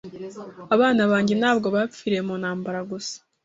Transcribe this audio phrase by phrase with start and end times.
[0.75, 3.15] Abana banjye ntabwo bapfiriye mu ntambara gusa.